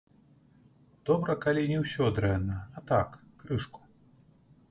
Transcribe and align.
Добра, 1.09 1.33
калі 1.43 1.65
не 1.73 1.77
ўсё 1.83 2.09
дрэнна, 2.19 2.57
а 2.81 2.85
так, 2.93 3.09
крышку. 3.43 3.79